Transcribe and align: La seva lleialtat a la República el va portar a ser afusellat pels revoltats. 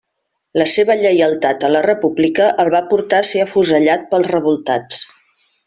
La 0.59 0.65
seva 0.69 0.95
lleialtat 1.01 1.65
a 1.67 1.69
la 1.75 1.83
República 1.87 2.49
el 2.65 2.71
va 2.77 2.83
portar 2.95 3.21
a 3.21 3.29
ser 3.33 3.43
afusellat 3.45 4.09
pels 4.15 4.31
revoltats. 4.35 5.05